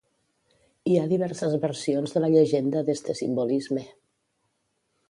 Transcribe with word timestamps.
Hi 0.91 0.95
ha 1.01 1.09
diverses 1.11 1.53
versions 1.67 2.17
de 2.17 2.25
la 2.25 2.33
llegenda 2.37 2.85
d'este 2.89 3.19
simbolisme. 3.21 3.87